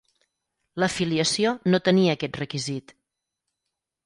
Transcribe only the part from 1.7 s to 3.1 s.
no tenia aquest requisit.